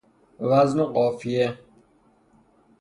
وزن 0.39 0.79
و 0.83 0.85
قافیه 0.93 1.57